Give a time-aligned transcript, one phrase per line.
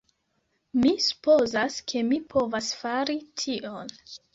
[0.85, 3.99] Mi supozas ke mi povas fari tion!